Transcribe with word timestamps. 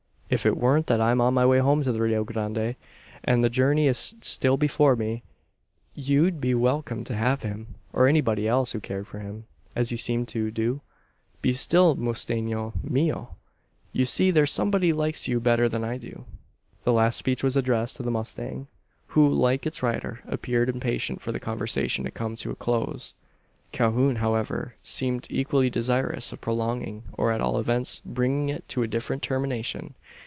If 0.31 0.45
it 0.45 0.55
weren't 0.55 0.87
that 0.87 1.01
I'm 1.01 1.19
on 1.19 1.33
my 1.33 1.45
way 1.45 1.59
home 1.59 1.83
to 1.83 1.91
the 1.91 2.01
Rio 2.01 2.23
Grande, 2.23 2.77
and 3.21 3.43
the 3.43 3.49
journey 3.49 3.87
is 3.87 4.15
still 4.21 4.55
before 4.55 4.95
me, 4.95 5.23
you'd 5.93 6.39
be 6.39 6.53
welcome 6.55 7.03
to 7.03 7.13
have 7.15 7.41
him, 7.41 7.75
or 7.91 8.07
anybody 8.07 8.47
else 8.47 8.71
who 8.71 8.79
cared 8.79 9.07
for 9.07 9.19
him, 9.19 9.43
as 9.75 9.91
you 9.91 9.97
seem 9.97 10.25
to 10.27 10.49
do. 10.49 10.79
Be 11.41 11.51
still, 11.51 11.97
musteno 11.97 12.71
mio! 12.81 13.35
You 13.91 14.05
see 14.05 14.31
there's 14.31 14.51
somebody 14.51 14.93
likes 14.93 15.27
you 15.27 15.41
better 15.41 15.67
than 15.67 15.83
I 15.83 15.97
do." 15.97 16.23
The 16.83 16.93
last 16.93 17.17
speech 17.17 17.43
was 17.43 17.57
addressed 17.57 17.97
to 17.97 18.03
the 18.03 18.09
mustang, 18.11 18.69
who, 19.07 19.29
like 19.29 19.65
its 19.65 19.83
rider, 19.83 20.21
appeared 20.25 20.69
impatient 20.69 21.19
for 21.21 21.33
the 21.33 21.41
conversation 21.41 22.05
to 22.05 22.09
come 22.11 22.37
to 22.37 22.51
a 22.51 22.55
close. 22.55 23.15
Calhoun, 23.73 24.17
however, 24.17 24.75
seemed 24.81 25.27
equally 25.29 25.69
desirous 25.69 26.31
of 26.31 26.39
prolonging, 26.39 27.03
or, 27.17 27.33
at 27.33 27.41
all 27.41 27.57
events, 27.59 28.01
bringing 28.05 28.47
it 28.47 28.65
to 28.69 28.81
a 28.83 28.87
different 28.87 29.21
termination. 29.23 29.93